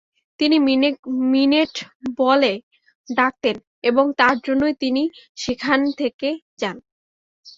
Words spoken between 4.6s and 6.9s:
তিনি সেখানে থেকে যান।